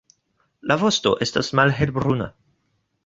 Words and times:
La 0.71 0.77
vosto 0.83 1.13
estas 1.27 1.53
malhelbruna. 1.61 2.31